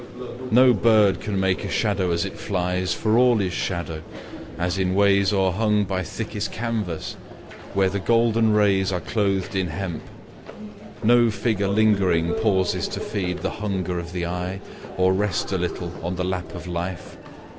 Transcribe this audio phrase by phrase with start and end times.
[0.49, 4.01] No bird can make a shadow as it flies, For all is shadow,
[4.57, 7.17] as in ways o'erhungBy thickest canvass,
[7.75, 10.01] where the golden raysAre clothed in hemp.
[11.03, 16.25] No figure lingeringPauses to feed the hunger of the eyeOr rest a little on the
[16.25, 17.15] lap of life.